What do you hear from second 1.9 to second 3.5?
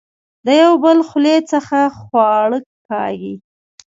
خواړۀ کاږي